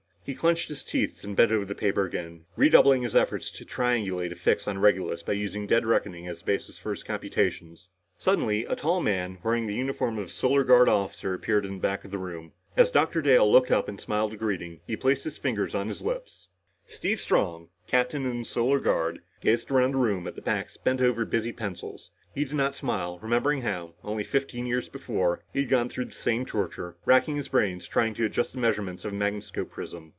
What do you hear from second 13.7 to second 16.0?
up and smiled a greeting, he placed his finger on